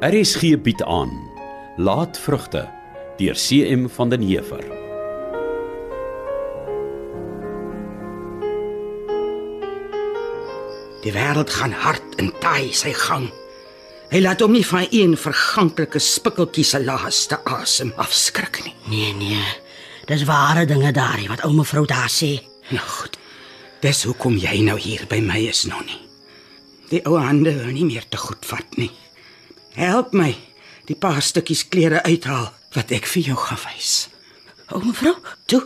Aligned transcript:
RSG 0.00 0.56
bied 0.64 0.80
aan 0.82 1.10
Laatvrugte 1.76 2.62
deur 3.18 3.34
CM 3.36 3.82
van 3.92 4.08
den 4.08 4.22
Heever. 4.24 4.62
Die 11.04 11.12
wêreld 11.12 11.52
gaan 11.52 11.76
hard 11.76 12.16
en 12.16 12.32
taai 12.40 12.72
sy 12.72 12.94
gang. 12.96 13.28
Hy 14.08 14.22
laat 14.24 14.40
hom 14.40 14.56
nie 14.56 14.64
van 14.64 14.88
een 14.88 15.18
verganklike 15.20 16.00
spikkeltjie 16.00 16.64
se 16.64 16.80
laaste 16.80 17.36
asem 17.44 17.92
afskrik 18.00 18.62
nie. 18.64 18.74
Nee 18.88 19.12
nee. 19.20 19.44
Dis 20.08 20.24
ware 20.24 20.64
dinge 20.64 20.94
daai 20.96 21.28
wat 21.28 21.44
ou 21.44 21.52
mevrou 21.58 21.84
daar 21.84 22.08
sê. 22.08 22.38
Nou 22.72 22.86
goed. 22.88 23.20
Dis 23.84 24.06
hoekom 24.08 24.40
jy 24.40 24.62
nou 24.64 24.80
hier 24.80 25.04
by 25.12 25.20
my 25.20 25.44
is 25.52 25.66
nou 25.68 25.84
nie. 25.84 26.00
Die 26.88 27.04
ou 27.04 27.20
hande 27.20 27.52
wil 27.60 27.76
nie 27.76 27.84
meer 27.92 28.08
te 28.08 28.16
goed 28.16 28.48
vat 28.48 28.80
nie. 28.80 28.88
Help 29.78 30.14
my 30.16 30.32
die 30.88 30.96
paar 30.98 31.22
stukkies 31.22 31.68
klere 31.70 32.02
uithaal 32.02 32.50
wat 32.74 32.90
ek 32.94 33.06
vir 33.10 33.30
jou 33.30 33.36
gaan 33.38 33.60
wys. 33.66 34.08
Ou 34.74 34.82
mevrou, 34.82 35.14
Toe. 35.46 35.62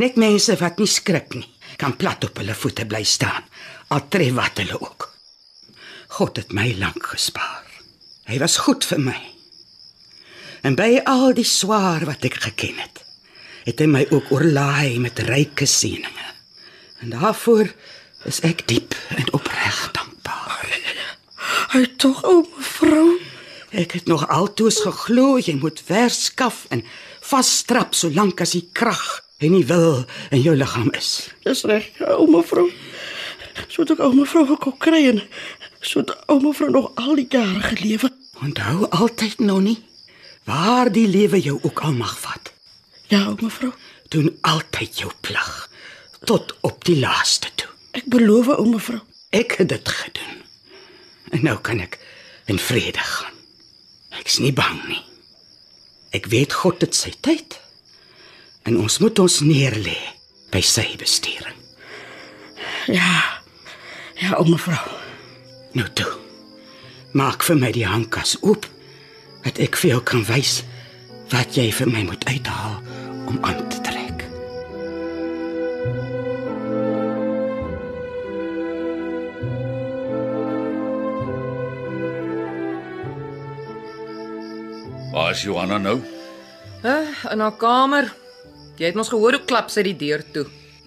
Net 0.00 0.16
mense 0.20 0.52
wat 0.60 0.80
nie 0.80 0.88
skrik 0.88 1.34
nie, 1.36 1.46
kan 1.80 1.94
plat 1.96 2.24
op 2.24 2.36
hulle 2.40 2.56
voete 2.56 2.84
bly 2.88 3.02
staan. 3.04 3.44
Al 3.92 4.08
tref 4.12 4.34
wat 4.36 4.60
hulle 4.60 4.80
ook. 4.80 5.08
God 6.16 6.40
het 6.40 6.52
my 6.56 6.70
lank 6.80 7.12
gespaar. 7.12 7.64
Hy 8.26 8.38
was 8.42 8.58
goed 8.64 8.84
vir 8.88 9.00
my. 9.00 9.18
En 10.66 10.74
by 10.78 11.02
al 11.06 11.36
die 11.36 11.46
swaar 11.46 12.06
wat 12.08 12.24
ek 12.26 12.40
geken 12.48 12.80
het, 12.82 13.02
het 13.66 13.80
hy 13.82 13.86
my 13.90 14.04
ook 14.10 14.32
oorlaai 14.34 14.98
met 15.02 15.20
ryke 15.28 15.68
seëninge. 15.68 16.32
En 17.04 17.12
daarvoor 17.14 17.70
is 18.26 18.40
ek 18.46 18.64
diep 18.70 18.96
en 19.14 19.30
opreg 19.36 19.80
dankbaar. 19.92 20.72
hy 21.76 21.84
tog 22.00 22.22
ou 22.24 22.42
mevrou. 22.56 23.25
Ek 23.74 23.96
het 23.98 24.06
nog 24.06 24.28
altoos 24.30 24.80
geglo 24.84 25.38
jy 25.42 25.56
moet 25.58 25.80
verskaf 25.82 26.66
en 26.70 26.84
vasstrap 27.26 27.94
solank 27.98 28.40
as 28.40 28.54
die 28.54 28.68
krag 28.72 29.24
en 29.42 29.56
die 29.56 29.66
wil 29.66 30.04
in 30.30 30.40
jou 30.44 30.54
liggaam 30.56 30.92
is. 30.96 31.28
Dis 31.44 31.64
reg, 31.66 31.88
ou 32.06 32.28
mevrou. 32.30 32.68
So 33.66 33.82
het 33.82 33.96
ek 33.96 34.04
ou 34.04 34.12
mevrou 34.14 34.46
gekok 34.52 34.78
kry 34.84 35.02
en 35.10 35.22
so 35.80 36.00
het 36.04 36.14
ou 36.30 36.38
mevrou 36.44 36.70
nog 36.70 36.92
al 37.00 37.18
die 37.18 37.26
jare 37.30 37.64
gelewe. 37.74 38.12
Onthou 38.44 38.86
altyd 38.90 39.42
nog 39.42 39.62
nie 39.64 39.78
waar 40.46 40.92
die 40.92 41.08
lewe 41.10 41.40
jou 41.42 41.58
ook 41.62 41.82
al 41.82 41.96
mag 41.96 42.14
vat. 42.22 42.52
Ja, 43.10 43.24
ou 43.26 43.36
mevrou. 43.40 43.72
Doen 44.14 44.30
altyd 44.46 45.02
jou 45.02 45.10
plig 45.20 45.52
tot 46.26 46.54
op 46.66 46.84
die 46.86 46.98
laaste 47.00 47.50
toe. 47.54 47.70
Ek 47.98 48.06
beloof 48.12 48.52
ou 48.54 48.66
mevrou. 48.70 49.02
Ek 49.34 49.58
het 49.58 49.68
dit 49.74 49.88
gedoen. 49.88 50.42
En 51.34 51.42
nou 51.42 51.58
kan 51.58 51.82
ek 51.82 51.98
in 52.46 52.58
vrede 52.62 53.02
gaan. 53.02 53.35
Ek's 54.20 54.38
nie 54.42 54.52
bang 54.52 54.80
nie. 54.88 55.02
Ek 56.16 56.28
weet 56.32 56.54
God 56.56 56.82
het 56.84 56.96
sy 56.96 57.12
tyd. 57.20 57.58
En 58.66 58.78
ons 58.80 58.98
moet 59.02 59.18
ons 59.22 59.40
neerlê 59.46 59.98
by 60.50 60.62
sy 60.64 60.86
besturing. 60.98 61.58
Ja. 62.90 63.42
Ja, 64.16 64.36
ou 64.38 64.46
mevrou. 64.48 64.80
Nou 65.76 65.86
toe. 65.98 66.12
Maak 67.16 67.44
vir 67.46 67.60
my 67.60 67.70
die 67.74 67.86
handkas 67.88 68.36
oop 68.42 68.66
dat 69.44 69.60
ek 69.62 69.78
vir 69.78 69.94
jou 69.94 70.00
kan 70.10 70.24
wys 70.26 70.60
wat 71.30 71.56
jy 71.58 71.68
vir 71.74 71.90
my 71.90 72.02
moet 72.08 72.24
uithaal 72.26 72.80
om 73.30 73.38
aan 73.46 73.62
te 73.70 73.85
Waar 85.16 85.30
is 85.30 85.42
Johanna 85.42 85.78
nou? 85.78 86.00
Uh, 86.84 87.08
in 87.32 87.40
haar 87.40 87.56
kamer. 87.56 88.10
Jy 88.76 88.90
het 88.90 88.96
mos 88.98 89.08
gehoor 89.08 89.38
hoe 89.38 89.46
klap 89.48 89.70
sy 89.72 89.80
die 89.86 89.94
deur 89.96 90.20
toe. 90.34 90.42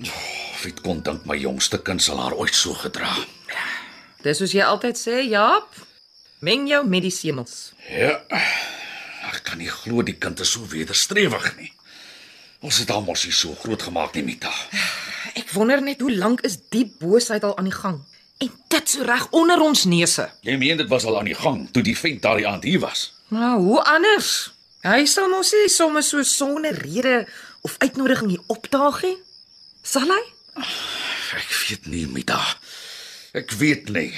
Of 0.05 0.59
het 0.67 0.83
kon 0.85 0.99
dink 1.01 1.23
my 1.25 1.33
jongste 1.41 1.79
kind 1.81 2.03
sal 2.05 2.21
haar 2.21 2.35
ooit 2.37 2.53
so 2.53 2.75
gedra. 2.77 3.09
Dis 4.21 4.37
soos 4.37 4.53
jy 4.53 4.61
altyd 4.61 5.01
sê, 5.01 5.23
Jaap. 5.31 5.73
Meng 6.45 6.67
jou 6.69 6.83
met 6.85 7.07
die 7.07 7.13
semels. 7.15 7.71
Ja. 7.89 8.19
Ek 9.31 9.41
kan 9.49 9.57
nie 9.57 9.71
glo 9.71 10.05
die 10.05 10.19
kind 10.21 10.45
is 10.45 10.53
so 10.53 10.69
wederstrewig 10.69 11.49
nie. 11.57 11.71
Ons 12.61 12.83
het 12.83 12.93
almal 12.93 13.17
sy 13.17 13.33
so 13.33 13.57
groot 13.63 13.81
gemaak 13.81 14.13
nie, 14.13 14.27
Mita. 14.29 14.53
Ek 15.33 15.49
wonder 15.57 15.81
net 15.81 16.05
hoe 16.05 16.13
lank 16.13 16.45
is 16.45 16.59
die 16.69 16.85
boosheid 17.01 17.49
al 17.49 17.57
aan 17.57 17.71
die 17.71 17.79
gang. 17.81 18.03
En 18.39 18.51
dit 18.71 18.89
so 18.89 19.03
reg 19.03 19.27
onder 19.35 19.59
ons 19.61 19.83
neuse. 19.91 20.29
Jy 20.47 20.55
meen 20.61 20.79
dit 20.79 20.87
was 20.91 21.05
al 21.07 21.17
aan 21.19 21.27
die 21.27 21.37
gang 21.37 21.65
toe 21.75 21.83
die 21.83 21.97
vent 21.97 22.21
daardie 22.23 22.47
aand 22.47 22.63
hier 22.63 22.79
was. 22.83 23.09
Nou, 23.35 23.57
hoe 23.61 23.81
anders? 23.83 24.51
Hy 24.87 25.03
sal 25.11 25.27
mos 25.31 25.51
nie 25.51 25.67
sommer 25.71 26.03
so 26.07 26.23
sonder 26.23 26.77
rede 26.85 27.25
of 27.67 27.75
uitnodiging 27.83 28.31
hier 28.31 28.45
opdaag 28.47 29.01
nie. 29.03 29.17
Sal 29.83 30.07
hy? 30.07 30.21
Ek 31.35 31.49
weet 31.67 31.89
nie, 31.91 32.05
Mita. 32.07 32.39
Ek 33.35 33.51
weet 33.59 33.91
nie. 33.93 34.13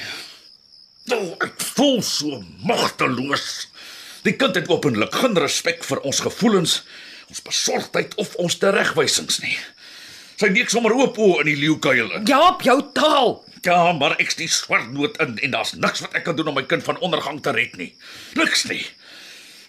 Oh, 1.11 1.33
ek 1.41 1.57
voel 1.73 1.99
so 2.05 2.43
magteloos. 2.63 3.67
Die 4.23 4.37
kind 4.37 4.55
het 4.55 4.69
openlik 4.69 5.15
geen 5.17 5.33
respek 5.41 5.81
vir 5.83 6.03
ons 6.05 6.21
gevoelens, 6.21 6.81
ons 7.33 7.41
besorgdheid 7.41 8.13
of 8.21 8.35
ons 8.39 8.59
teregwysings 8.61 9.41
nie. 9.41 9.57
Sy 10.37 10.51
neek 10.53 10.69
sommer 10.73 10.93
oop 10.93 11.17
oë 11.21 11.41
in 11.41 11.49
die 11.51 11.59
leeukuil 11.65 12.19
in. 12.19 12.27
Jaap, 12.29 12.61
jou 12.65 12.77
taal. 12.95 13.39
Ja, 13.63 13.91
maar 13.93 14.15
ek's 14.17 14.35
die 14.35 14.47
swart 14.49 14.91
noot 14.91 15.17
in 15.21 15.37
en 15.37 15.51
daar's 15.51 15.73
niks 15.73 15.99
wat 16.01 16.13
ek 16.17 16.23
kan 16.25 16.35
doen 16.35 16.47
om 16.47 16.55
my 16.57 16.63
kind 16.65 16.83
van 16.83 16.97
ondergang 16.99 17.41
te 17.41 17.51
red 17.51 17.75
nie. 17.77 17.91
Niks 18.39 18.63
nie. 18.69 18.85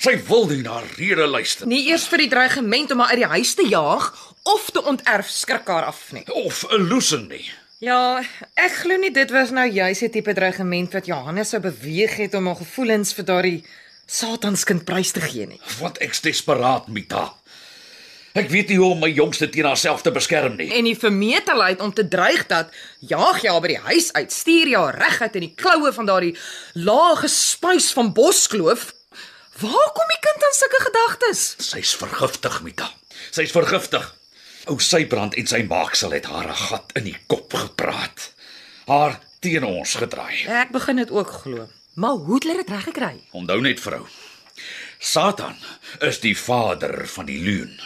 Sy 0.02 0.16
wil 0.26 0.48
nie 0.50 0.62
na 0.64 0.80
rede 0.96 1.26
luister 1.30 1.66
Nie 1.70 1.84
eers 1.92 2.08
vir 2.10 2.18
die 2.24 2.28
dreigement 2.32 2.90
om 2.90 2.98
haar 3.04 3.12
uit 3.12 3.20
die 3.22 3.32
huis 3.36 3.54
te 3.54 3.66
jaag 3.68 4.08
of 4.42 4.70
te 4.74 4.82
onterf 4.82 5.28
skrik 5.30 5.68
haar 5.68 5.84
af 5.84 6.12
nie. 6.12 6.24
of 6.32 6.64
'n 6.72 6.88
loesen 6.88 7.28
nie. 7.28 7.50
Ja, 7.78 8.22
ek 8.56 8.72
glo 8.72 8.96
nie 8.96 9.10
dit 9.10 9.30
was 9.30 9.50
nou 9.50 9.66
juis 9.68 9.98
die 9.98 10.08
tipe 10.10 10.34
dreigement 10.34 10.92
wat 10.92 11.06
Johannes 11.06 11.48
sou 11.48 11.60
beweeg 11.60 12.16
het 12.16 12.34
om 12.34 12.46
haar 12.46 12.56
gevoelens 12.56 13.12
vir 13.12 13.24
daardie 13.24 13.64
satanskind 14.06 14.84
prys 14.84 15.10
te 15.12 15.20
gee 15.20 15.46
nie. 15.46 15.60
Wat 15.80 15.98
ek's 15.98 16.20
desperaat, 16.20 16.88
Mita. 16.88 17.34
Ek 18.32 18.48
weet 18.48 18.70
nie 18.72 18.78
hoe 18.80 18.94
om 18.94 19.02
my 19.02 19.10
jongste 19.12 19.48
teen 19.52 19.66
haarself 19.68 20.00
te 20.02 20.10
beskerm 20.12 20.54
nie. 20.56 20.70
En 20.72 20.86
die 20.88 20.96
vermetelheid 20.96 21.82
om 21.84 21.92
te 21.92 22.06
dreig 22.08 22.46
dat 22.48 22.70
jaag 23.04 23.42
jy 23.44 23.50
haar 23.52 23.60
by 23.60 23.72
die 23.74 23.82
huis 23.90 24.08
uit, 24.16 24.32
stuur 24.32 24.70
jy 24.72 24.78
haar 24.80 24.96
reguit 25.02 25.36
in 25.36 25.44
die 25.48 25.54
kloue 25.54 25.92
van 25.92 26.08
daardie 26.08 26.32
lae 26.72 27.16
gespuis 27.20 27.90
van 27.92 28.12
Boskloof. 28.16 28.88
Waar 29.60 29.92
kom 29.92 30.08
die 30.14 30.22
kind 30.24 30.46
aan 30.48 30.56
sulke 30.56 30.80
gedagtes? 30.86 31.44
Sy's 31.60 31.92
vergiftig, 32.00 32.62
Mita. 32.64 32.88
Sy's 33.30 33.52
vergiftig. 33.52 34.08
Ou 34.70 34.78
Sybrand 34.80 35.36
en 35.36 35.46
sy 35.50 35.60
maaksel 35.68 36.16
het 36.16 36.30
haar 36.30 36.48
'n 36.48 36.56
gat 36.56 36.92
in 36.96 37.04
die 37.04 37.18
kop 37.26 37.52
gepraat. 37.52 38.32
Haar 38.86 39.20
teen 39.40 39.64
ons 39.64 39.94
gedraai. 39.94 40.46
Ek 40.48 40.70
begin 40.72 40.96
dit 40.96 41.10
ook 41.10 41.30
glo. 41.30 41.68
Maar 41.94 42.10
hoe 42.16 42.34
het 42.34 42.44
hulle 42.44 42.56
dit 42.56 42.68
reg 42.68 42.84
gekry? 42.84 43.20
Onthou 43.32 43.60
net 43.60 43.80
vrou. 43.80 44.06
Satan 44.98 45.56
is 46.00 46.20
die 46.20 46.38
vader 46.38 47.08
van 47.08 47.26
die 47.26 47.42
leuen. 47.42 47.80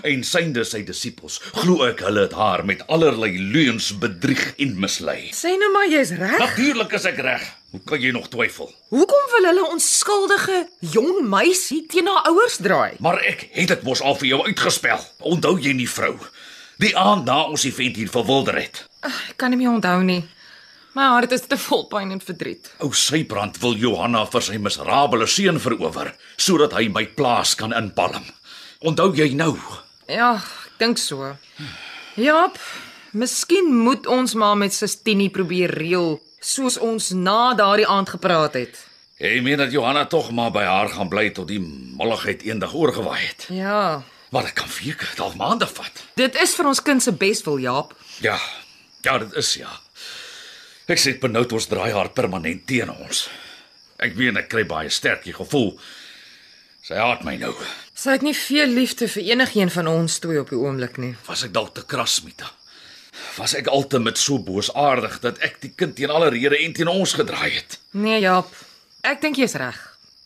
En 0.00 0.22
synde 0.24 0.64
sy 0.64 0.80
disippels, 0.88 1.38
glo 1.60 1.84
ek 1.86 2.00
hulle 2.06 2.24
het 2.26 2.36
haar 2.36 2.64
met 2.68 2.80
allerlei 2.88 3.34
leuns 3.36 3.90
bedrieg 4.00 4.54
en 4.62 4.72
mislei. 4.80 5.30
Sê 5.36 5.52
nou 5.60 5.68
maar 5.74 5.88
jy's 5.92 6.14
reg. 6.16 6.38
Natuurlik 6.40 6.96
is 6.96 7.08
ek 7.12 7.20
reg. 7.24 7.44
Hoe 7.72 7.80
kan 7.88 8.00
jy 8.00 8.10
nog 8.12 8.28
twyfel? 8.32 8.68
Hoekom 8.92 9.28
wil 9.32 9.48
hulle 9.48 9.68
onskuldige 9.72 10.58
jong 10.92 11.22
meisie 11.28 11.82
teen 11.88 12.08
haar 12.10 12.28
ouers 12.32 12.58
draai? 12.60 12.98
Maar 13.04 13.20
ek 13.30 13.46
het 13.52 13.72
dit 13.72 13.86
mos 13.86 14.02
al 14.04 14.16
vir 14.20 14.32
jou 14.34 14.42
uitgespel. 14.48 15.00
Onthou 15.32 15.56
jy 15.60 15.72
nie 15.76 15.88
vrou? 15.88 16.16
Die 16.82 16.92
aand 16.98 17.28
na 17.28 17.42
ons 17.46 17.64
die 17.64 17.72
vent 17.72 17.96
hier 18.00 18.12
verwilder 18.12 18.58
het. 18.60 18.84
Ek 19.06 19.36
kan 19.40 19.52
nie 19.52 19.60
meer 19.60 19.72
onthou 19.72 20.00
nie. 20.04 20.22
My 20.92 21.06
hart 21.14 21.32
is 21.32 21.46
te 21.48 21.56
vol 21.56 21.86
pyn 21.88 22.10
en 22.12 22.20
verdriet. 22.20 22.68
Ou 22.84 22.90
Sybrand 22.92 23.56
wil 23.62 23.78
Johanna 23.80 24.26
vir 24.28 24.44
sy 24.44 24.58
miserabele 24.60 25.24
seun 25.24 25.60
verower 25.62 26.10
sodat 26.36 26.74
hy 26.76 26.90
my 26.92 27.06
plaas 27.16 27.54
kan 27.56 27.72
inpalm. 27.72 28.26
Onthou 28.82 29.12
jy 29.16 29.32
nou? 29.38 29.54
Ja, 30.10 30.34
ek 30.42 30.78
dink 30.80 30.98
so. 30.98 31.32
Jaap, 32.18 32.58
miskien 33.16 33.68
moet 33.84 34.06
ons 34.10 34.34
maar 34.34 34.56
met 34.58 34.74
Sistini 34.74 35.28
probeer 35.32 35.70
reël 35.78 36.16
soos 36.42 36.78
ons 36.82 37.12
na 37.14 37.52
daardie 37.54 37.86
aand 37.86 38.10
gepraat 38.16 38.56
het. 38.58 38.80
Jy 39.22 39.36
meen 39.46 39.60
dat 39.62 39.70
Johanna 39.70 40.04
tog 40.10 40.32
maar 40.34 40.50
by 40.50 40.64
haar 40.66 40.88
gaan 40.90 41.08
bly 41.12 41.28
tot 41.30 41.46
die 41.52 41.60
molligheid 41.62 42.42
eendag 42.42 42.74
oorgewaai 42.74 43.20
het. 43.26 43.46
Ja, 43.54 44.02
Maar 44.32 44.46
dit 44.48 44.52
kan 44.56 44.68
weke, 44.80 45.04
dalk 45.16 45.34
maande 45.36 45.66
vat. 45.68 46.02
dit 46.16 46.34
is 46.40 46.54
vir 46.56 46.66
ons 46.66 46.80
kind 46.82 47.02
se 47.02 47.12
beswil, 47.12 47.58
Jaap. 47.60 47.90
Ja. 48.24 48.38
Ja, 49.04 49.18
dit 49.18 49.34
is 49.36 49.50
ja. 49.60 49.68
Ek 50.88 50.98
sê 50.98 51.12
benoud 51.20 51.52
ons 51.52 51.66
draai 51.68 51.92
haar 51.92 52.08
permanent 52.16 52.62
teen 52.66 52.88
ons. 52.90 53.26
Ek 54.00 54.16
weet 54.16 54.36
ek 54.40 54.48
kry 54.48 54.64
baie 54.64 54.88
sterk 54.90 55.24
die 55.24 55.34
gevoel. 55.36 55.74
Sy 56.82 56.96
haat 56.96 57.24
my 57.28 57.36
nou. 57.36 57.52
Sy 58.02 58.16
het 58.16 58.24
nie 58.26 58.34
veel 58.34 58.72
liefde 58.74 59.06
vir 59.06 59.28
enigiemand 59.30 59.72
van 59.76 59.86
ons 59.86 60.16
twee 60.18 60.40
op 60.40 60.48
die 60.50 60.58
oomblik 60.58 60.96
nie. 60.98 61.12
Was 61.28 61.44
ek 61.46 61.52
dalk 61.54 61.76
te 61.76 61.84
kras 61.86 62.16
haar? 62.24 62.48
Was 63.36 63.54
ek 63.54 63.68
altyd 63.70 64.02
met 64.02 64.18
so 64.18 64.42
boosaardig 64.42 65.20
dat 65.22 65.38
ek 65.46 65.60
die 65.62 65.70
kind 65.70 65.94
teen 65.94 66.10
alle 66.10 66.32
rede 66.34 66.58
en 66.58 66.74
teen 66.74 66.90
ons 66.90 67.14
gedraai 67.14 67.60
het? 67.60 67.78
Nee, 67.94 68.18
Jaap. 68.24 68.50
Ek 69.06 69.22
dink 69.22 69.38
jy's 69.38 69.54
reg. 69.54 69.78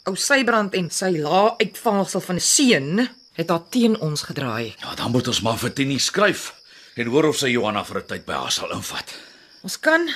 Ou 0.08 0.16
Sybrand 0.16 0.72
en 0.78 0.88
sy 0.88 1.12
lae 1.18 1.52
uitvalsel 1.60 2.24
van 2.24 2.40
'n 2.40 2.46
seun 2.48 3.08
het 3.36 3.50
haar 3.52 3.68
teen 3.68 4.00
ons 4.00 4.22
gedraai. 4.22 4.72
Ja, 4.80 4.94
dan 4.94 5.12
moet 5.12 5.28
ons 5.28 5.42
maar 5.42 5.58
vir 5.58 5.72
Tini 5.72 5.98
skryf 5.98 6.54
en 6.96 7.06
hoor 7.12 7.28
of 7.28 7.36
sy 7.36 7.52
Johanna 7.52 7.84
vir 7.84 8.00
'n 8.00 8.06
tyd 8.06 8.24
by 8.24 8.32
haar 8.32 8.52
sal 8.52 8.72
invat. 8.72 9.12
Ons 9.62 9.76
kan 9.76 10.08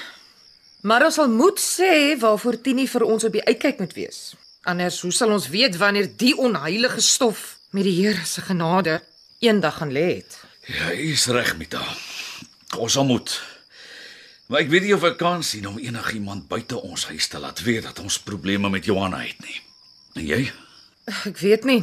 maar 0.80 1.04
ons 1.04 1.14
sal 1.14 1.28
moet 1.28 1.60
sê 1.60 2.16
waarvoor 2.16 2.60
Tini 2.62 2.86
vir 2.86 3.04
ons 3.04 3.24
op 3.24 3.32
die 3.32 3.44
uitkyk 3.44 3.78
moet 3.78 3.92
wees. 3.92 4.34
Anders 4.68 5.00
hoe 5.00 5.12
sal 5.12 5.32
ons 5.32 5.48
weet 5.48 5.76
wanneer 5.80 6.10
die 6.20 6.34
onheilige 6.36 7.00
stof 7.00 7.58
met 7.72 7.86
die 7.86 7.94
Here 7.96 8.24
se 8.28 8.42
genade 8.44 8.98
eendag 9.40 9.78
gaan 9.80 9.92
lê 9.92 10.20
het? 10.20 10.36
Ja, 10.68 10.90
jy 10.92 11.14
is 11.14 11.24
reg, 11.32 11.54
Mita. 11.56 11.80
Ons 12.76 12.92
sal 12.98 13.06
moet. 13.08 13.32
Maar 14.50 14.66
ek 14.66 14.68
weet 14.68 14.84
nie 14.84 14.92
of 14.94 15.06
ek 15.08 15.16
kan 15.22 15.44
sien 15.46 15.64
om 15.70 15.78
enigiemand 15.80 16.48
buite 16.50 16.76
ons 16.76 17.06
huis 17.08 17.28
te 17.32 17.40
laat 17.40 17.62
weet 17.64 17.86
dat 17.88 18.02
ons 18.04 18.18
probleme 18.20 18.68
met 18.68 18.84
Johanna 18.84 19.22
het 19.24 19.40
nie. 19.40 19.56
En 20.18 20.28
jy? 20.28 20.42
Ek 21.08 21.40
weet 21.40 21.64
nie. 21.64 21.80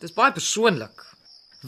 Dis 0.00 0.16
baie 0.16 0.32
persoonlik. 0.32 1.04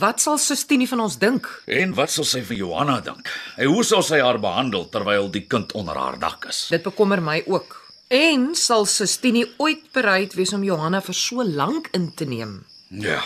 Wat 0.01 0.23
sal 0.25 0.39
Sustini 0.41 0.87
van 0.89 1.03
ons 1.05 1.19
dink? 1.21 1.51
En 1.69 1.93
wat 1.99 2.15
sal 2.15 2.25
sy 2.25 2.41
van 2.49 2.57
Johanna 2.57 3.01
dink? 3.05 3.29
En 3.61 3.69
hoe 3.75 3.85
sal 3.85 4.01
sy 4.07 4.23
haar 4.25 4.41
behandel 4.41 4.89
terwyl 4.89 5.29
die 5.29 5.45
kind 5.45 5.75
onder 5.77 5.99
haar 6.01 6.17
dak 6.23 6.49
is? 6.49 6.65
Dit 6.73 6.87
bekommer 6.87 7.21
my 7.21 7.43
ook. 7.45 7.82
En 8.13 8.51
sal 8.55 8.85
Sustini 8.85 9.47
ooit 9.57 9.87
bereid 9.97 10.35
wees 10.37 10.53
om 10.53 10.65
Johanna 10.67 11.01
vir 11.01 11.17
so 11.17 11.45
lank 11.49 11.89
in 11.97 12.11
te 12.13 12.27
neem? 12.29 12.59
Ja. 12.93 13.23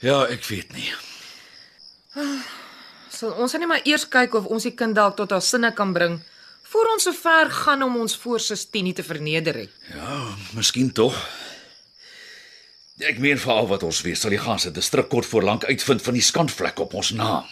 Ja, 0.00 0.22
ek 0.32 0.46
weet 0.48 0.72
nie. 0.72 0.88
Sal 3.12 3.34
ons 3.36 3.52
net 3.52 3.68
maar 3.68 3.84
eers 3.84 4.06
kyk 4.08 4.38
of 4.40 4.48
ons 4.48 4.64
die 4.64 4.72
kind 4.76 4.96
dalk 4.96 5.18
tot 5.20 5.34
haar 5.36 5.44
sinne 5.44 5.74
kan 5.76 5.92
bring 5.92 6.16
voor 6.66 6.88
ons 6.94 7.04
so 7.06 7.12
ver 7.14 7.52
gaan 7.52 7.84
om 7.84 8.00
ons 8.00 8.16
voor 8.22 8.40
Sustini 8.40 8.94
te 8.96 9.04
verneder 9.04 9.60
het. 9.60 9.74
Ja, 9.92 10.22
miskien 10.56 10.90
tog. 10.96 11.16
Ek 12.96 13.20
meen 13.20 13.38
veral 13.38 13.68
wat 13.68 13.84
ons 13.84 14.00
weet, 14.02 14.18
sal 14.18 14.32
die 14.32 14.40
ganse 14.40 14.72
distrik 14.72 15.10
kort 15.12 15.28
voor 15.28 15.44
lank 15.44 15.68
uitvind 15.68 16.02
van 16.02 16.16
die 16.16 16.24
skandvlek 16.24 16.80
op 16.80 16.96
ons 16.96 17.12
naam. 17.16 17.44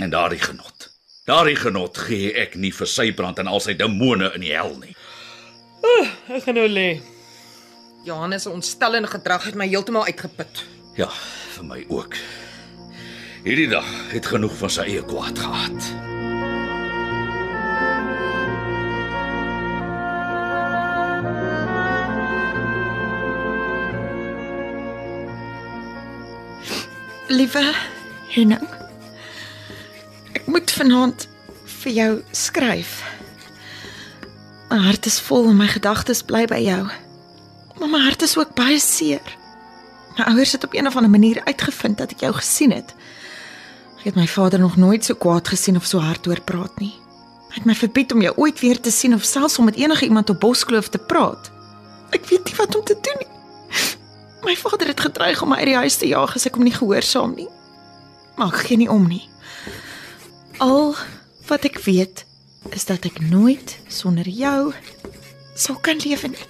En 0.00 0.10
daardie 0.10 0.40
genot. 0.40 0.88
Daardie 1.28 1.56
genot 1.60 2.00
gee 2.08 2.32
ek 2.40 2.56
nie 2.56 2.72
vir 2.72 2.88
sy 2.88 3.10
brand 3.12 3.38
en 3.38 3.52
al 3.52 3.60
sy 3.60 3.76
demone 3.76 4.32
in 4.34 4.44
die 4.46 4.56
hel 4.56 4.72
nie. 4.80 4.96
Ek 6.28 6.42
gaan 6.44 6.58
nou 6.60 6.68
lê. 6.68 7.00
Johannes 8.04 8.42
se 8.44 8.50
ontstellende 8.52 9.08
gedrag 9.08 9.46
het 9.48 9.54
my 9.56 9.64
heeltemal 9.68 10.04
uitgeput. 10.04 10.60
Ja, 10.98 11.08
vir 11.54 11.64
my 11.64 11.78
ook. 11.88 12.18
Hierdie 13.46 13.68
dag 13.72 13.88
het 14.12 14.28
genoeg 14.28 14.52
van 14.60 14.74
sy 14.74 14.84
eie 14.90 15.04
kwaad 15.08 15.40
gehad. 15.40 15.88
Liewe 27.32 27.64
Henning. 28.36 28.68
Ek 30.36 30.44
moet 30.44 30.76
vanaand 30.76 31.24
vir 31.80 32.02
jou 32.02 32.12
skryf. 32.36 32.98
My 34.68 34.76
hart 34.84 35.06
is 35.06 35.20
vol 35.24 35.46
en 35.48 35.56
my 35.56 35.66
gedagtes 35.66 36.20
bly 36.22 36.44
by 36.44 36.58
jou. 36.60 36.82
Maar 37.78 37.88
my 37.88 38.00
hart 38.04 38.22
is 38.22 38.36
ook 38.36 38.52
baie 38.54 38.78
seer. 38.82 39.24
My 40.18 40.26
ouers 40.28 40.52
het 40.52 40.64
op 40.64 40.74
een 40.74 40.86
of 40.86 40.96
ander 40.96 41.10
manier 41.10 41.40
uitgevind 41.44 41.98
dat 41.98 42.12
ek 42.12 42.20
jou 42.26 42.32
gesien 42.36 42.74
het. 42.76 42.92
Ek 43.98 44.10
het 44.10 44.18
my 44.18 44.26
vader 44.28 44.60
nog 44.60 44.76
nooit 44.76 45.04
so 45.04 45.16
kwaad 45.16 45.48
gesien 45.48 45.76
of 45.80 45.88
so 45.88 46.02
hard 46.04 46.28
oor 46.28 46.40
praat 46.44 46.76
nie. 46.82 46.92
Hy 47.48 47.62
het 47.62 47.70
my 47.70 47.74
verbied 47.74 48.12
om 48.12 48.20
jou 48.20 48.34
ooit 48.36 48.60
weer 48.60 48.80
te 48.80 48.92
sien 48.92 49.16
of 49.16 49.24
selfs 49.24 49.56
om 49.58 49.64
met 49.64 49.80
enige 49.80 50.04
iemand 50.04 50.30
op 50.30 50.40
Boskloof 50.40 50.92
te 50.92 51.00
praat. 51.00 51.48
Ek 52.12 52.28
weet 52.28 52.44
nie 52.44 52.56
wat 52.60 52.76
om 52.76 52.84
te 52.84 52.98
doen 53.00 53.24
nie. 53.24 53.32
My 54.44 54.56
vader 54.56 54.92
het 54.92 55.00
gedreig 55.00 55.42
om 55.42 55.48
my 55.48 55.62
uit 55.64 55.72
die 55.72 55.80
huis 55.80 55.96
te 55.96 56.12
jaag 56.12 56.36
as 56.36 56.44
ek 56.46 56.60
hom 56.60 56.68
nie 56.68 56.76
gehoorsaam 56.76 57.32
nie. 57.40 57.48
Maar 58.36 58.52
ek 58.52 58.68
gee 58.68 58.84
nie 58.84 58.92
om 58.92 59.08
nie. 59.08 59.24
Al 60.60 60.92
wat 61.48 61.64
ek 61.64 61.80
weet 61.88 62.27
is 62.70 62.84
dat 62.84 63.04
ek 63.04 63.20
nooit 63.20 63.78
sonder 63.88 64.28
jou 64.28 64.72
sou 65.58 65.74
kan 65.82 65.98
lewe 65.98 66.30
nie. 66.30 66.46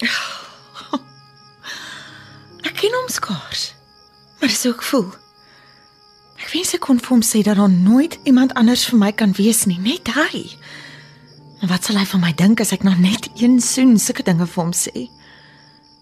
Ek 2.68 2.76
ken 2.78 2.94
hom 2.94 3.08
skaars. 3.10 3.72
Maar 4.40 4.48
dis 4.48 4.62
hoe 4.64 4.72
ek 4.72 4.84
voel. 4.88 5.08
Ek 6.40 6.48
wens 6.54 6.72
ek 6.76 6.84
kon 6.86 7.00
vir 7.00 7.12
hom 7.12 7.24
sê 7.24 7.42
dat 7.44 7.58
daar 7.60 7.72
nooit 7.72 8.16
iemand 8.28 8.54
anders 8.56 8.86
vir 8.88 9.00
my 9.00 9.10
kan 9.12 9.34
wees 9.36 9.66
nie, 9.68 9.78
net 9.82 10.08
hy. 10.16 10.46
En 11.60 11.68
wat 11.68 11.84
sal 11.84 12.00
hy 12.00 12.06
van 12.08 12.24
my 12.24 12.32
dink 12.36 12.62
as 12.64 12.72
ek 12.72 12.86
nog 12.86 12.96
net 13.02 13.28
een 13.36 13.58
soen 13.60 13.98
sulke 14.00 14.24
dinge 14.24 14.48
vir 14.48 14.62
hom 14.62 14.72
sê? 14.76 15.08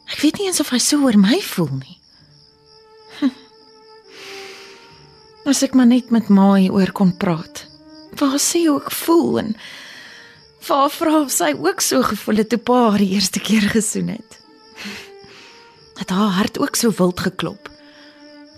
Ek 0.08 0.20
weet 0.22 0.38
nie 0.38 0.46
eens 0.48 0.62
of 0.62 0.70
hy 0.72 0.78
so 0.82 1.02
oor 1.04 1.18
my 1.18 1.40
voel 1.44 1.72
nie. 1.80 1.96
Hm. 3.18 3.34
As 5.50 5.64
ek 5.66 5.74
maar 5.74 5.90
net 5.90 6.14
met 6.14 6.30
ma 6.30 6.52
hieroor 6.54 6.94
kon 6.94 7.16
praat. 7.18 7.66
Waar 8.18 8.38
sê 8.42 8.64
hoe 8.66 8.80
ek 8.80 8.90
voel 8.90 9.38
en 9.38 9.56
waar 10.66 10.90
vra 10.90 11.20
of 11.22 11.30
sy 11.32 11.52
ook 11.54 11.80
so 11.80 12.02
gevoel 12.02 12.42
het 12.42 12.48
toe 12.52 12.58
pa 12.58 12.78
haar 12.90 13.02
die 13.02 13.14
eerste 13.14 13.40
keer 13.40 13.68
gesoen 13.70 14.08
het. 14.08 14.38
Het 15.98 16.10
haar 16.10 16.34
hart 16.38 16.58
ook 16.58 16.76
so 16.76 16.90
wild 16.98 17.20
geklop. 17.20 17.70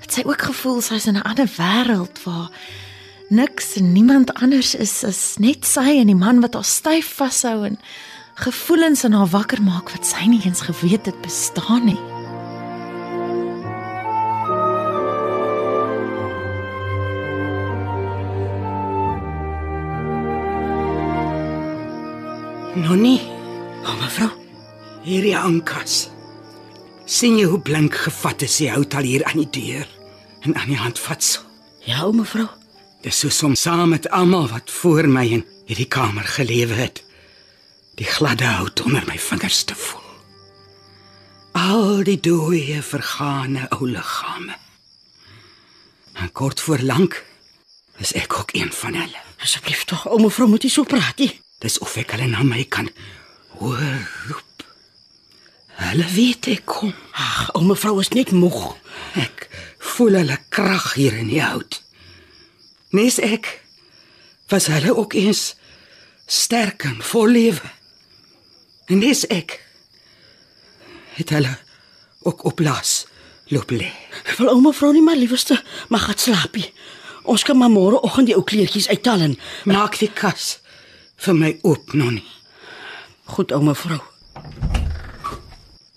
Het 0.01 0.13
sy 0.13 0.25
ook 0.25 0.43
gevoel 0.49 0.81
sy's 0.81 1.07
in 1.07 1.17
'n 1.17 1.29
ander 1.29 1.49
wêreld 1.61 2.23
waar 2.25 2.51
niks 3.29 3.77
en 3.77 3.93
niemand 3.93 4.35
anders 4.35 4.75
is 4.75 5.05
as 5.05 5.37
net 5.39 5.67
sy 5.67 6.01
en 6.01 6.07
die 6.07 6.19
man 6.19 6.41
wat 6.41 6.55
haar 6.55 6.65
styf 6.65 7.15
vashou 7.21 7.65
en 7.67 7.79
gevoelens 8.35 9.05
in 9.05 9.13
haar 9.13 9.31
wakker 9.31 9.63
maak 9.63 9.91
wat 9.91 10.07
sy 10.07 10.27
nie 10.27 10.43
eens 10.45 10.61
geweet 10.61 11.07
het 11.07 11.21
bestaan 11.23 11.85
nie. 11.85 12.10
Nonnie, 22.81 23.21
O, 23.85 23.93
mevrou. 24.01 24.31
hierdie 25.05 25.37
ankas. 25.37 26.09
sien 27.05 27.37
jy 27.37 27.45
hoe 27.51 27.59
blink 27.61 27.97
gevat 28.07 28.43
is 28.47 28.57
die 28.61 28.71
hout 28.71 28.95
al 28.95 29.05
hier 29.05 29.25
aan 29.29 29.41
die 29.43 29.51
deur 29.51 29.89
en 30.47 30.55
aan 30.55 30.71
die 30.71 30.79
handvatsel. 30.79 31.43
Ja, 31.85 32.05
o, 32.07 32.13
mevrou. 32.13 32.47
Dis 33.03 33.19
soos 33.21 33.43
om 33.43 33.55
saam 33.55 33.93
met 33.93 34.09
almal 34.11 34.49
wat 34.49 34.71
voor 34.71 35.09
my 35.09 35.27
in 35.27 35.45
hierdie 35.67 35.89
kamer 35.89 36.25
gelewe 36.25 36.79
het, 36.79 37.03
die 38.01 38.07
gladde 38.07 38.49
hout 38.49 38.81
onder 38.85 39.05
my 39.09 39.19
vingers 39.19 39.65
te 39.65 39.75
voel. 39.75 40.09
Al 41.53 42.05
die 42.07 42.21
dooie 42.21 42.81
vergane 42.83 43.67
ou 43.77 43.91
liggame. 43.91 44.57
En 46.15 46.33
kort 46.33 46.61
voor 46.61 46.81
lank 46.81 47.25
is 47.99 48.13
ek 48.13 48.39
ook 48.39 48.55
een 48.57 48.73
van 48.73 48.95
hulle. 48.95 49.29
Asseblief 49.43 49.85
tog, 49.85 50.09
o, 50.09 50.19
mevrou, 50.19 50.49
moet 50.49 50.63
nie 50.63 50.73
so 50.73 50.85
praat 50.85 51.19
nie. 51.19 51.40
Dis 51.61 51.79
of 51.85 51.97
ek 52.01 52.15
hulle 52.15 52.31
na 52.33 52.45
my 52.47 52.65
kan 52.73 52.89
hoor 53.59 53.81
roep. 54.31 54.65
Hulle 55.81 56.07
weet 56.15 56.49
ek 56.55 56.67
kom. 56.69 56.93
Ag, 57.13 57.51
o, 57.57 57.61
mevrou 57.65 57.99
is 58.01 58.13
net 58.17 58.33
moeg. 58.37 58.77
Ek 59.21 59.49
voel 59.93 60.21
hulle 60.21 60.39
krag 60.53 60.95
hier 60.97 61.17
in 61.21 61.29
die 61.33 61.43
hout. 61.45 61.81
Nes 62.97 63.19
ek 63.23 63.49
was 64.51 64.69
hulle 64.73 64.95
ook 64.97 65.15
eens 65.19 65.55
sterk 66.31 66.85
en 66.89 67.01
vol 67.13 67.37
lewe. 67.37 67.73
En 68.91 69.05
nes 69.05 69.23
ek 69.31 69.59
het 71.19 71.33
hulle 71.37 71.53
ook 72.25 72.45
op 72.49 72.65
las 72.65 73.05
loop 73.53 73.71
lê. 73.75 73.91
Wil 74.39 74.51
o, 74.53 74.57
mevrou 74.65 74.95
nie 74.97 75.05
maar 75.05 75.21
liewste 75.21 75.61
maar 75.89 76.07
gaan 76.07 76.19
slaapie. 76.19 76.73
Ons 77.29 77.45
kan 77.45 77.59
maar 77.59 77.73
môreoggend 77.73 78.31
die 78.31 78.37
ou 78.39 78.45
kleertjies 78.47 78.89
uittal 78.89 79.29
en 79.29 79.39
Maak 79.69 79.99
die 80.01 80.09
kas 80.09 80.59
vir 81.21 81.35
my 81.37 81.59
oop, 81.63 81.93
Nonnie. 81.93 82.27
goed 83.31 83.53
o, 83.53 83.61
mevrou. 83.63 84.01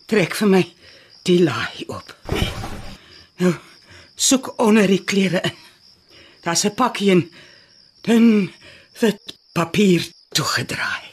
Trek 0.06 0.36
vir 0.38 0.50
my 0.52 0.62
die 1.26 1.40
laai 1.42 1.86
op. 1.88 2.12
Nou, 3.42 3.54
soek 4.16 4.52
onder 4.62 4.88
die 4.88 5.02
klere 5.02 5.42
in. 5.42 5.56
Daar's 6.44 6.66
'n 6.66 6.76
pakkie 6.76 7.10
in 7.12 7.32
dun 8.02 8.54
wit 9.00 9.38
papier 9.54 10.06
toegedraai. 10.30 11.10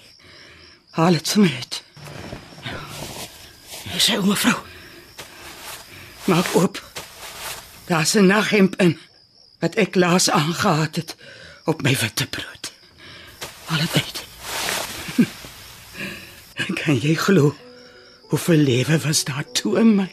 Haal 0.91 1.13
dit 1.13 1.29
vir 1.29 1.43
my 1.43 1.53
uit. 1.57 1.83
Jy 3.93 3.99
sê 3.99 4.19
o, 4.19 4.23
mevrou. 4.23 4.59
Maak 6.27 6.55
oop. 6.55 6.83
Daar's 7.87 8.15
'n 8.15 8.27
naghemp 8.27 8.77
in 8.77 8.99
wat 9.61 9.75
ek 9.75 9.95
laas 9.95 10.31
aangehaat 10.31 10.97
het 10.97 11.17
op 11.65 11.83
my 11.83 11.97
witte 11.97 12.27
brood. 12.27 12.70
Haal 13.71 13.79
dit 13.79 13.93
uit. 14.03 14.25
Kan 16.81 16.97
jy 16.99 17.15
glo 17.15 17.55
hoeveel 18.31 18.57
lewe 18.57 18.99
was 18.99 19.25
daar 19.25 19.45
toe 19.53 19.79
in 19.79 19.95
my? 19.95 20.11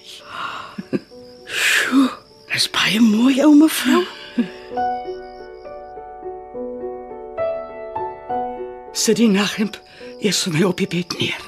Dis 2.54 2.70
baie 2.70 3.00
mooi 3.02 3.42
o, 3.46 3.54
mevrou. 3.58 4.04
Sit 8.94 9.18
die 9.18 9.30
naghemp 9.30 9.82
eers 10.22 10.44
vir 10.46 10.54
my 10.54 10.64
op 10.70 10.78
die 10.78 10.90
bed 10.94 11.18
neer. 11.18 11.42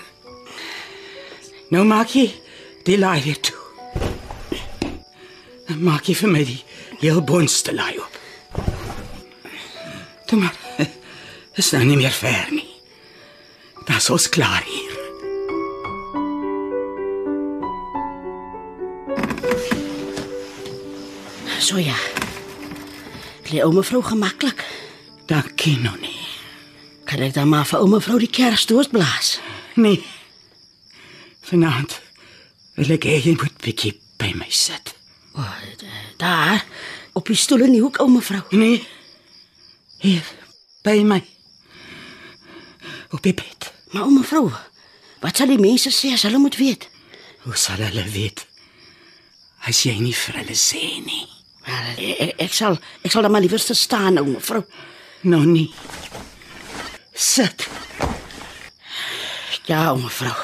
Nou 1.69 1.85
maak 1.85 2.15
jy 2.17 2.25
die 2.89 2.97
laai 2.97 3.21
weer 3.27 3.37
toe. 3.37 3.57
Dan 5.69 5.85
maak 5.85 6.09
jy 6.09 6.17
vir 6.23 6.33
my 6.33 6.41
die 6.41 6.63
heel 7.03 7.21
boonste 7.21 7.73
laai 7.77 8.01
op. 8.01 8.17
Toe 10.25 10.41
maar. 10.41 10.57
Is 11.53 11.72
nou 11.72 11.84
nie 11.84 11.98
meer 11.98 12.13
ver 12.13 12.48
nie. 12.51 12.68
Dan 13.86 13.98
is 13.98 14.10
ons 14.10 14.29
klaar 14.29 14.63
hier. 14.63 14.98
So 21.60 21.77
ja. 21.77 21.98
Lê 23.50 23.63
ouma 23.65 23.82
vrou 23.84 24.01
gemaklik. 24.03 24.63
Dankie 25.25 25.77
nog 25.77 26.00
nie. 26.01 26.18
Kan 27.10 27.22
ek 27.25 27.34
dan 27.34 27.50
maar 27.50 27.65
vir 27.65 27.82
ouma 27.82 28.00
vrou 28.01 28.20
die 28.22 28.29
kersdoos 28.29 28.91
blaas? 28.94 29.39
Nee. 29.75 30.03
Vanaand 31.50 31.98
wil 32.77 32.94
ek 32.96 33.10
hê 33.10 33.18
jy 33.25 33.34
moet 33.38 33.58
bietjie 33.65 33.96
by 34.22 34.32
my 34.38 34.48
sit. 34.53 34.94
Oh, 35.34 35.58
daar 36.22 36.63
op 37.18 37.27
die 37.27 37.38
stoel 37.38 37.65
in 37.68 37.75
die 37.75 37.84
hoek 37.84 38.00
ouma 38.03 38.22
vrou. 38.22 38.44
Nee. 38.53 38.84
Hier 40.00 40.25
by 40.86 41.01
my. 41.03 41.20
Op 43.09 43.21
die 43.25 43.33
bed. 43.33 43.73
Maar 43.91 44.05
ouma 44.05 44.23
vrou, 44.23 44.51
wat 45.23 45.37
sal 45.37 45.49
die 45.49 45.61
mense 45.61 45.91
sê 45.93 46.13
as 46.13 46.25
hulle 46.27 46.37
moet 46.37 46.57
weet? 46.61 46.89
Hoe 47.45 47.55
sal 47.57 47.81
hulle 47.81 48.05
weet? 48.13 48.45
As 49.67 49.81
jy 49.83 49.95
nie 49.99 50.13
vir 50.15 50.41
hulle 50.43 50.55
sê 50.55 50.83
nie. 51.05 51.25
Wel, 51.65 51.89
ek, 51.97 52.35
ek 52.45 52.53
sal 52.55 52.77
ek 53.03 53.11
sal 53.11 53.25
dan 53.25 53.33
maar 53.33 53.43
liewer 53.43 53.61
staan 53.61 54.21
ouma 54.21 54.39
vrou. 54.43 54.63
Nou 55.25 55.41
nie. 55.45 55.67
Sit. 57.13 57.67
Ja, 59.69 59.89
ouma 59.91 60.09
vrou. 60.09 60.37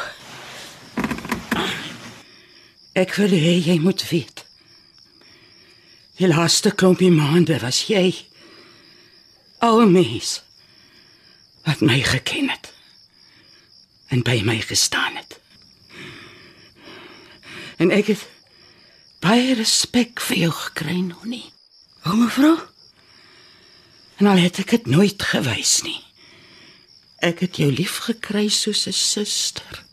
Ek 2.96 3.16
wil 3.20 3.34
hê 3.36 3.58
jy 3.60 3.78
moet 3.84 4.04
weet. 4.10 4.46
Die 6.16 6.30
laaste 6.32 6.72
klompie 6.72 7.12
maande 7.12 7.58
was 7.60 7.86
jy 7.90 8.08
ou 9.66 9.84
mens 9.90 10.45
wat 11.66 11.82
my 11.82 12.00
geken 12.02 12.50
het 12.50 12.72
en 14.14 14.22
by 14.24 14.42
my 14.46 14.60
gestaan 14.62 15.16
het. 15.18 15.40
En 17.82 17.92
ek 17.92 18.08
het 18.14 18.22
baie 19.20 19.56
respek 19.58 20.22
vir 20.22 20.38
jou 20.46 20.52
gekry 20.54 21.00
nog 21.02 21.26
nie. 21.26 21.46
Ouma 22.06 22.30
vrou? 22.30 22.56
En 24.22 24.30
al 24.32 24.38
het 24.46 24.60
ek 24.62 24.70
dit 24.78 24.86
nooit 24.88 25.24
gewys 25.34 25.82
nie. 25.84 26.00
Ek 27.26 27.42
het 27.44 27.58
jou 27.60 27.72
lief 27.74 27.98
gekry 28.06 28.48
soos 28.54 28.86
'n 28.88 28.94
suster. 28.94 29.84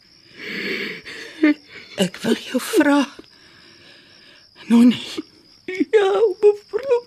Ek 1.96 2.16
wil 2.22 2.36
jou 2.36 2.60
vra. 2.60 3.08
Nonnie, 4.68 5.08
Ja, 5.66 6.06
ouma 6.20 6.52
vrou. 6.68 7.00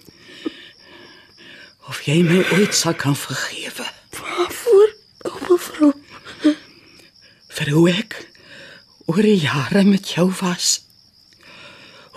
of 1.87 2.01
jy 2.05 2.23
my 2.23 2.41
ooit 2.57 2.73
sal 2.75 2.93
kan 2.93 3.15
vergewe 3.15 3.85
Waarvoor? 4.19 4.95
Ouma 5.31 5.57
vrou. 5.57 5.93
vir 7.55 7.69
hoe 7.71 7.89
ek 7.91 8.17
oor 9.07 9.23
die 9.23 9.39
jare 9.39 9.83
met 9.87 10.09
jou 10.15 10.27
was. 10.41 10.81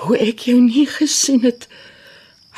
Hoe 0.02 0.18
ek 0.18 0.46
jou 0.50 0.58
nie 0.62 0.86
gesien 0.90 1.44
het 1.46 1.68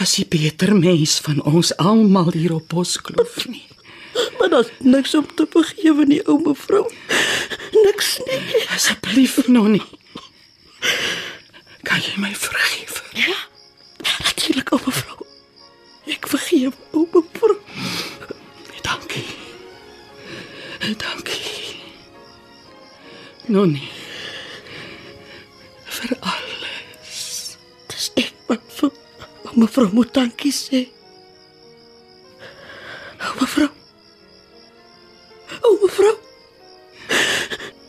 as 0.01 0.15
die 0.17 0.25
beter 0.25 0.73
mens 0.77 1.19
van 1.25 1.43
ons 1.45 1.75
almal 1.77 2.33
hier 2.33 2.55
op 2.57 2.71
Boskloof 2.73 3.45
nie. 3.53 3.67
Maar 4.39 4.49
daar's 4.55 4.73
niks 4.81 5.15
om 5.15 5.27
te 5.37 5.47
vergewe 5.53 6.07
nie, 6.09 6.23
ouma 6.27 6.55
vrou. 6.57 6.87
Niks 7.85 8.17
nie. 8.25 8.41
Asseblief, 8.75 9.37
Nonnie. 9.47 9.85
Kan 11.85 12.01
jy 12.01 12.17
my 12.21 12.33
vergewe? 12.35 13.05
Ja. 13.21 13.37
Natuurlik, 14.25 14.73
ouma 14.73 14.93
vrou. 15.03 15.29
Ek 16.11 16.29
vergeef 16.33 16.81
ouma 16.97 17.23
vrou. 17.37 17.60
Dankie. 20.99 21.77
Nonnie. 23.47 23.91
Vir 25.87 26.17
alles. 26.21 27.57
Dis 27.91 28.09
ek 28.19 28.33
wat 28.49 28.65
vir 28.79 28.91
ouma 29.51 29.69
vrou 29.71 29.91
moet 29.95 30.11
dankie 30.15 30.53
sê. 30.55 30.87
Ouma 33.21 33.47
vrou. 33.55 33.69
Ouma 35.69 35.93
vrou. 35.99 36.17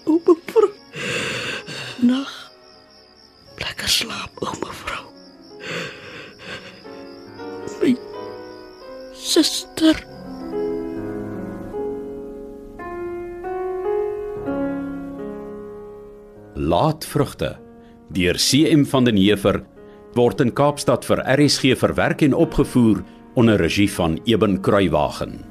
Ouma 0.05 0.37
vrou. 0.51 0.71
Nag. 2.05 2.37
Lekker 3.63 3.89
slaap, 3.97 4.45
ouma 4.45 4.77
vrou. 4.83 5.05
My 7.81 7.95
suster. 9.17 10.10
Laatvrugte 16.71 17.57
deur 18.15 18.37
CM 18.39 18.85
van 18.87 19.03
den 19.07 19.17
Heever 19.19 19.57
word 20.15 20.43
in 20.43 20.53
Kaapstad 20.55 21.03
vir 21.07 21.19
RSG 21.33 21.75
verwerk 21.79 22.23
en 22.23 22.35
opgevoer 22.37 23.01
onder 23.39 23.59
regie 23.59 23.89
van 23.91 24.19
Eben 24.23 24.59
Kruiwagen. 24.63 25.50